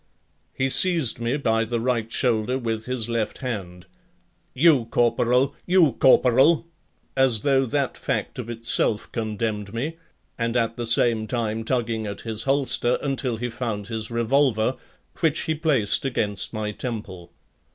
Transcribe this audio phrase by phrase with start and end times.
[0.55, 3.85] He seized me by the right shoulder with his left hand:
[4.51, 5.53] "You Corporal!
[5.67, 6.65] You Corporal!"
[7.15, 9.97] as though that fact of itself condemned me,
[10.39, 14.73] and at the same time tugging at his holster until he found his revolver,
[15.19, 17.31] which he placed against my temple.